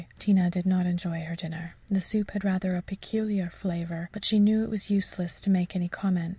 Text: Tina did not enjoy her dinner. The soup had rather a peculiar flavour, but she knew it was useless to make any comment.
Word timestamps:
Tina 0.17 0.49
did 0.49 0.65
not 0.65 0.87
enjoy 0.87 1.25
her 1.25 1.35
dinner. 1.35 1.75
The 1.91 2.01
soup 2.01 2.31
had 2.31 2.43
rather 2.43 2.75
a 2.75 2.81
peculiar 2.81 3.51
flavour, 3.51 4.09
but 4.11 4.25
she 4.25 4.39
knew 4.39 4.63
it 4.63 4.69
was 4.71 4.89
useless 4.89 5.39
to 5.41 5.51
make 5.51 5.75
any 5.75 5.89
comment. 5.89 6.29